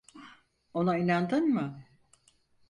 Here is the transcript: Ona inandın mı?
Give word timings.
Ona 0.73 0.97
inandın 0.97 1.47
mı? 1.49 1.83